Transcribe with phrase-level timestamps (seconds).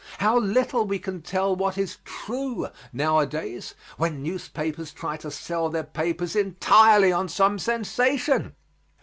[0.17, 5.83] How little we can tell what is true nowadays when newspapers try to sell their
[5.83, 8.55] papers entirely on some sensation!